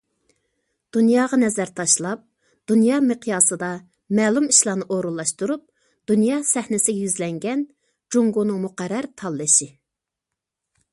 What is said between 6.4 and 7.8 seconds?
سەھنىسىگە يۈزلەنگەن